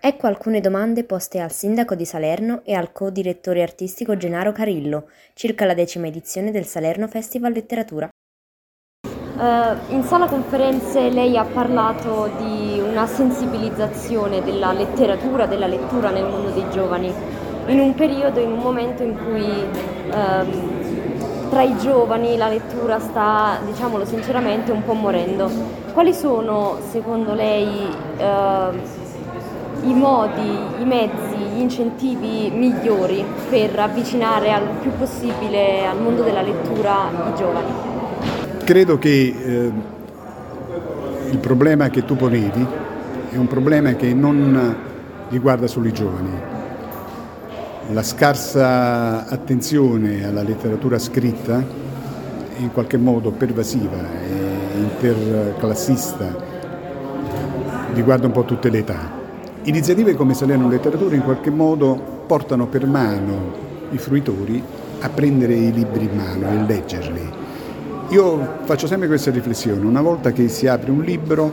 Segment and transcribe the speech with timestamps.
[0.00, 5.64] Ecco alcune domande poste al sindaco di Salerno e al co-direttore artistico Gennaro Carillo circa
[5.64, 8.08] la decima edizione del Salerno Festival Letteratura.
[9.02, 16.26] Uh, in sala conferenze lei ha parlato di una sensibilizzazione della letteratura, della lettura nel
[16.26, 17.12] mondo dei giovani,
[17.66, 23.58] in un periodo, in un momento in cui uh, tra i giovani la lettura sta,
[23.64, 25.50] diciamolo sinceramente, un po' morendo.
[25.92, 27.88] Quali sono, secondo lei,
[28.18, 28.97] uh,
[29.88, 36.42] i modi, i mezzi, gli incentivi migliori per avvicinare al più possibile al mondo della
[36.42, 37.72] lettura i giovani?
[38.64, 39.72] Credo che eh,
[41.30, 42.66] il problema che tu ponevi
[43.30, 44.76] è un problema che non
[45.30, 46.30] riguarda solo i giovani.
[47.90, 53.96] La scarsa attenzione alla letteratura scritta è in qualche modo pervasiva
[54.74, 56.46] interclassista
[57.94, 59.17] riguarda un po' tutte le età
[59.68, 63.52] Iniziative come Salerno Letteratura in qualche modo portano per mano
[63.90, 64.62] i fruitori
[65.00, 67.30] a prendere i libri in mano e leggerli.
[68.08, 71.52] Io faccio sempre questa riflessione, una volta che si apre un libro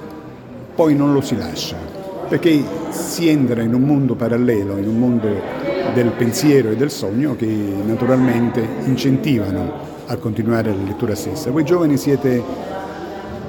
[0.73, 1.75] poi non lo si lascia,
[2.29, 5.27] perché si entra in un mondo parallelo, in un mondo
[5.93, 7.45] del pensiero e del sogno che
[7.85, 9.73] naturalmente incentivano
[10.05, 11.51] a continuare la lettura stessa.
[11.51, 12.41] Voi giovani siete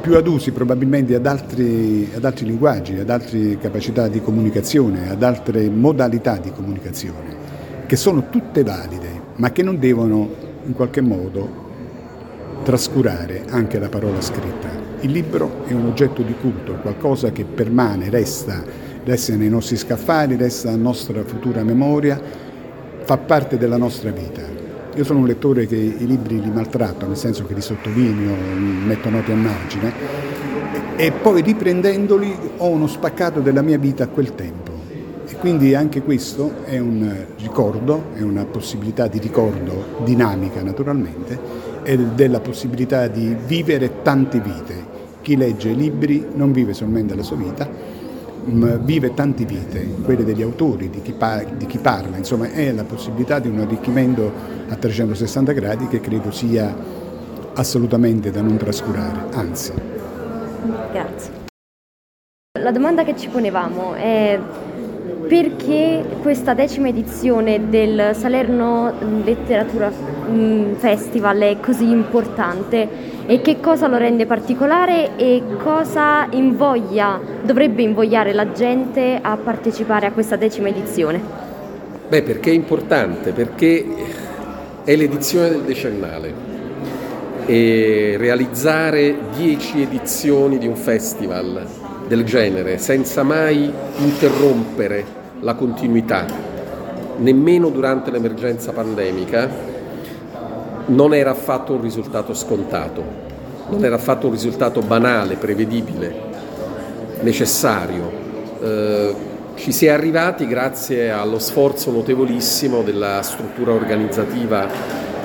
[0.07, 5.69] più adusi probabilmente ad altri, ad altri linguaggi, ad altre capacità di comunicazione, ad altre
[5.69, 7.35] modalità di comunicazione,
[7.87, 10.31] che sono tutte valide, ma che non devono
[10.65, 11.65] in qualche modo
[12.63, 14.69] trascurare anche la parola scritta.
[15.01, 18.63] Il libro è un oggetto di culto, qualcosa che permane, resta,
[19.03, 22.21] resta nei nostri scaffali, resta nella nostra futura memoria,
[23.03, 24.56] fa parte della nostra vita.
[24.97, 28.35] Io sono un lettore che i libri li maltratto, nel senso che li sottolineo,
[28.87, 29.93] metto note a margine
[30.97, 34.73] e poi riprendendoli ho uno spaccato della mia vita a quel tempo.
[35.27, 41.39] E quindi anche questo è un ricordo, è una possibilità di ricordo dinamica naturalmente
[41.83, 44.95] e della possibilità di vivere tante vite.
[45.21, 47.69] Chi legge libri non vive solamente la sua vita,
[48.47, 52.85] vive tante vite, quelle degli autori, di chi, pa- di chi, parla, insomma è la
[52.85, 54.33] possibilità di un arricchimento
[54.69, 56.75] a 360 gradi che credo sia
[57.55, 59.73] assolutamente da non trascurare, anzi.
[60.93, 61.45] Grazie.
[62.61, 64.39] La domanda che ci ponevamo è
[65.29, 68.93] perché questa decima edizione del Salerno
[69.25, 77.21] Letteratura mm, Festival è così importante e che cosa lo rende particolare e cosa invoglia,
[77.43, 81.21] dovrebbe invogliare la gente a partecipare a questa decima edizione?
[82.09, 83.33] Beh, perché è importante?
[83.33, 83.85] Perché
[84.85, 86.33] è l'edizione del decennale
[87.47, 95.05] e realizzare dieci edizioni di un festival del genere senza mai interrompere
[95.41, 96.25] la continuità,
[97.19, 99.75] nemmeno durante l'emergenza pandemica,
[100.87, 103.03] non era affatto un risultato scontato,
[103.71, 106.15] non era affatto un risultato banale, prevedibile,
[107.23, 108.11] necessario.
[108.63, 109.15] Eh,
[109.57, 114.69] ci si è arrivati grazie allo sforzo notevolissimo della struttura organizzativa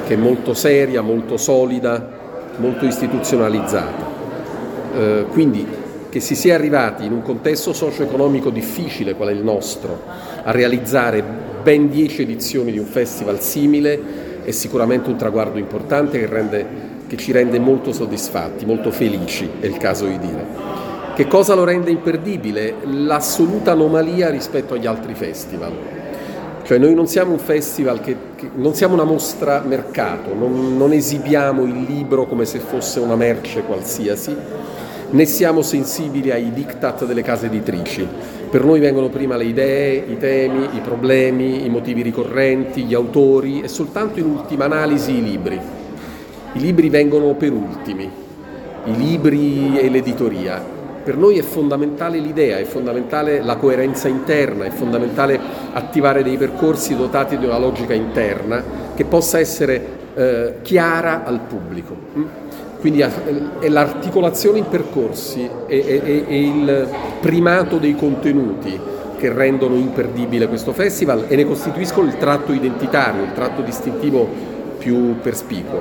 [0.07, 2.09] che è molto seria, molto solida,
[2.57, 4.09] molto istituzionalizzata.
[4.95, 5.67] Eh, quindi
[6.11, 10.03] che si sia arrivati in un contesto socio-economico difficile qual è il nostro
[10.43, 11.23] a realizzare
[11.63, 16.65] ben dieci edizioni di un festival simile è sicuramente un traguardo importante che, rende,
[17.07, 20.45] che ci rende molto soddisfatti, molto felici, è il caso di dire.
[21.15, 22.73] Che cosa lo rende imperdibile?
[22.83, 25.71] L'assoluta anomalia rispetto agli altri festival.
[26.63, 30.91] Cioè noi non siamo un festival che, che non siamo una mostra mercato, non, non
[30.91, 34.35] esibiamo il libro come se fosse una merce qualsiasi,
[35.11, 38.07] né siamo sensibili ai diktat delle case editrici
[38.51, 43.61] per noi vengono prima le idee, i temi, i problemi, i motivi ricorrenti, gli autori
[43.61, 45.57] e soltanto in ultima analisi i libri.
[46.51, 48.11] I libri vengono per ultimi,
[48.83, 50.61] i libri e l'editoria.
[51.01, 55.39] Per noi è fondamentale l'idea, è fondamentale la coerenza interna, è fondamentale
[55.71, 58.61] attivare dei percorsi dotati di una logica interna
[58.93, 61.95] che possa essere eh, chiara al pubblico.
[62.81, 63.01] Quindi
[63.59, 66.89] è l'articolazione in percorsi e, il
[67.19, 68.77] primato dei contenuti
[69.19, 74.27] che rendono imperdibile questo festival e ne costituiscono il tratto identitario, il tratto distintivo
[74.79, 75.79] più perspicuo.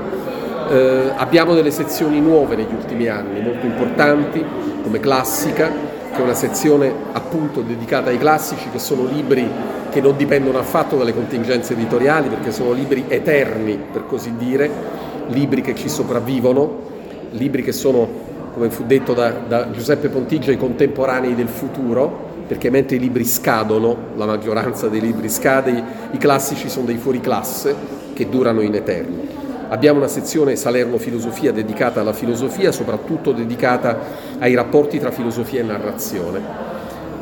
[0.68, 4.44] Eh, abbiamo delle sezioni nuove negli ultimi anni, molto importanti,
[4.82, 5.70] come Classica,
[6.12, 9.48] che è una sezione appunto dedicata ai classici, che sono libri
[9.90, 15.62] che non dipendono affatto dalle contingenze editoriali, perché sono libri eterni, per così dire, libri
[15.62, 16.88] che ci sopravvivono,
[17.32, 18.08] libri che sono,
[18.54, 23.24] come fu detto da, da Giuseppe Pontigia, i contemporanei del futuro, perché mentre i libri
[23.24, 27.74] scadono, la maggioranza dei libri scade, i classici sono dei fuoriclasse
[28.12, 29.38] che durano in eterno.
[29.68, 33.98] Abbiamo una sezione Salerno Filosofia dedicata alla filosofia, soprattutto dedicata
[34.40, 36.68] ai rapporti tra filosofia e narrazione.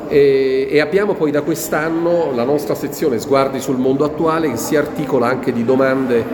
[0.09, 4.75] E, e, abbiamo poi da quest'anno la nostra sezione Sguardi sul mondo attuale che si
[4.75, 6.25] articola anche di domande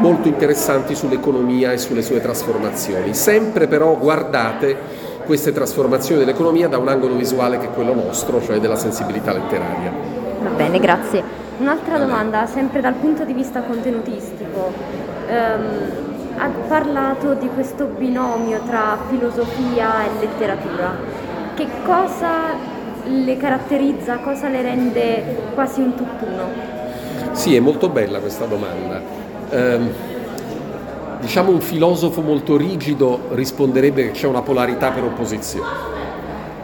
[0.00, 4.76] molto interessanti sull'economia e sulle sue trasformazioni, sempre però guardate
[5.26, 9.92] queste trasformazioni dell'economia da un angolo visuale che è quello nostro, cioè della sensibilità letteraria.
[10.42, 11.22] Va bene, grazie.
[11.58, 14.72] Un'altra domanda, sempre dal punto di vista contenutistico.
[15.28, 16.08] Um,
[16.38, 20.96] ha parlato di questo binomio tra filosofia e letteratura.
[21.54, 22.54] Che cosa
[23.04, 26.48] le caratterizza, cosa le rende quasi un tutt'uno?
[27.32, 29.20] Sì, è molto bella questa domanda.
[29.50, 29.90] Um,
[31.20, 35.68] diciamo un filosofo molto rigido risponderebbe che c'è una polarità per opposizione,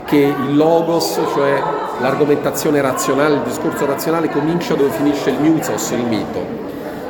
[0.05, 1.61] che il logos, cioè
[2.01, 6.45] l'argomentazione razionale, il discorso razionale comincia dove finisce il musos, il mito.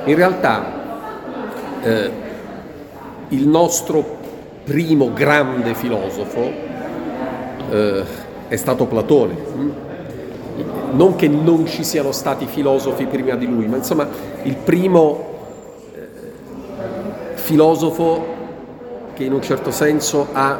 [0.04, 0.72] In realtà
[1.82, 2.10] eh,
[3.28, 4.16] il nostro
[4.64, 6.50] primo grande filosofo
[7.70, 8.04] eh,
[8.48, 9.74] è stato Platone.
[10.92, 14.08] Non che non ci siano stati filosofi prima di lui, ma insomma
[14.44, 15.34] il primo
[17.46, 18.34] filosofo
[19.14, 20.58] che in un certo senso ha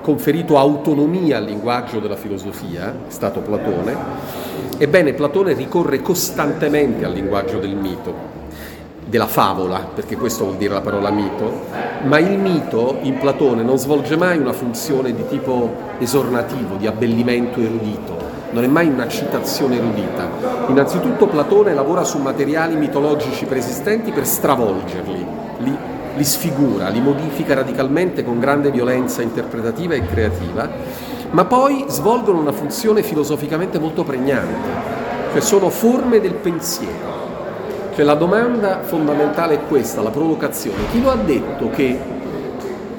[0.00, 3.96] conferito autonomia al linguaggio della filosofia, è stato Platone.
[4.78, 8.14] Ebbene, Platone ricorre costantemente al linguaggio del mito,
[9.04, 11.62] della favola, perché questo vuol dire la parola mito,
[12.04, 17.58] ma il mito in Platone non svolge mai una funzione di tipo esornativo, di abbellimento
[17.58, 18.16] erudito,
[18.52, 20.28] non è mai una citazione erudita.
[20.68, 25.26] Innanzitutto Platone lavora su materiali mitologici preesistenti per stravolgerli,
[25.58, 30.68] li li sfigura, li modifica radicalmente con grande violenza interpretativa e creativa,
[31.30, 34.70] ma poi svolgono una funzione filosoficamente molto pregnante,
[35.32, 37.20] cioè sono forme del pensiero.
[37.94, 40.78] Cioè la domanda fondamentale è questa, la provocazione.
[40.90, 41.98] Chi lo ha detto che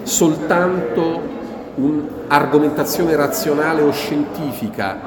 [0.04, 1.32] soltanto
[1.76, 5.00] un'argomentazione razionale o scientifica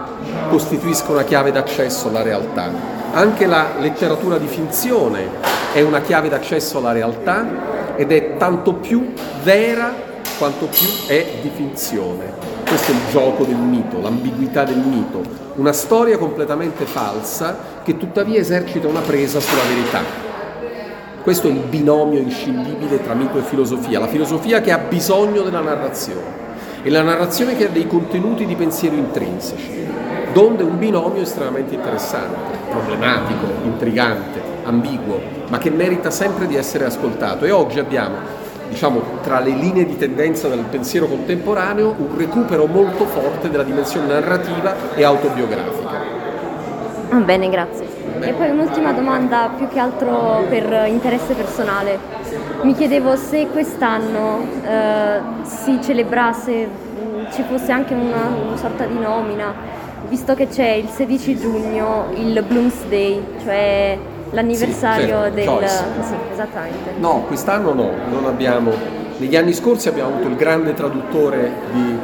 [0.48, 2.68] costituisca una chiave d'accesso alla realtà?
[3.12, 5.28] Anche la letteratura di finzione
[5.72, 7.44] è una chiave d'accesso alla realtà
[7.96, 9.12] ed è tanto più
[9.42, 9.92] vera
[10.38, 12.32] quanto più è di finzione.
[12.66, 15.22] Questo è il gioco del mito, l'ambiguità del mito,
[15.54, 20.24] una storia completamente falsa che tuttavia esercita una presa sulla verità.
[21.22, 25.60] Questo è il binomio inscindibile tra mito e filosofia, la filosofia che ha bisogno della
[25.60, 26.44] narrazione
[26.82, 29.86] e la narrazione che ha dei contenuti di pensiero intrinseci,
[30.36, 35.18] donde un binomio estremamente interessante, problematico, intrigante, ambiguo,
[35.48, 37.46] ma che merita sempre di essere ascoltato.
[37.46, 38.16] E oggi abbiamo,
[38.68, 44.08] diciamo, tra le linee di tendenza del pensiero contemporaneo, un recupero molto forte della dimensione
[44.08, 46.02] narrativa e autobiografica.
[47.08, 47.86] Ah, bene, grazie.
[48.20, 51.98] E poi un'ultima domanda, più che altro per interesse personale.
[52.60, 56.68] Mi chiedevo se quest'anno eh, si celebrasse,
[57.32, 62.42] ci fosse anche una, una sorta di nomina, visto che c'è il 16 giugno il
[62.46, 63.98] Bloomsday, cioè
[64.30, 65.68] l'anniversario sì, certo, del...
[65.68, 66.90] Sì, esattamente.
[66.98, 68.72] No, quest'anno no, non abbiamo...
[69.18, 71.98] Negli anni scorsi abbiamo avuto il grande traduttore di,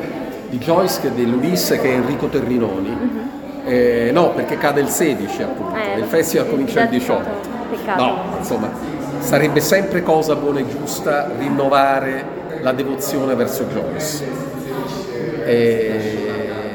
[0.48, 2.88] di Joyce, dell'Ulisse, che è Enrico Terrinoni.
[2.88, 3.22] Mm-hmm.
[3.64, 7.28] Eh, no, perché cade il 16 appunto, eh, il festival comincia il 18.
[7.70, 8.02] Peccato.
[8.02, 8.70] No, insomma,
[9.18, 14.24] sarebbe sempre cosa buona e giusta rinnovare la devozione verso Joyce.
[15.44, 16.22] Eh,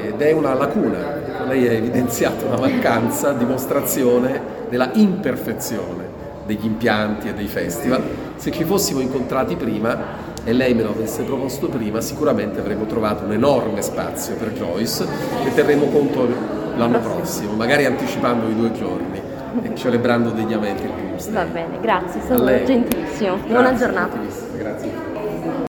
[0.07, 1.16] ed è una lacuna,
[1.47, 4.39] lei ha evidenziato una mancanza, dimostrazione
[4.69, 8.01] della imperfezione degli impianti e dei festival.
[8.35, 13.25] Se ci fossimo incontrati prima e lei me lo avesse proposto prima, sicuramente avremmo trovato
[13.25, 15.05] un enorme spazio per Joyce
[15.45, 16.27] e terremo conto
[16.77, 19.21] l'anno prossimo, magari anticipando i due giorni
[19.61, 21.33] e celebrando degnamente il Doomsday.
[21.33, 23.37] Va bene, grazie, è stato gentilissimo.
[23.47, 24.17] Buona giornata.